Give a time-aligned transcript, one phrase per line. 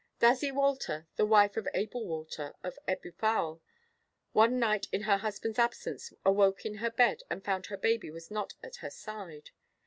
[0.19, 3.59] Dazzy Walter, the wife of Abel Walter, of Ebwy Fawr,
[4.31, 8.31] one night in her husband's absence awoke in her bed and found her baby was
[8.31, 9.51] not at her side.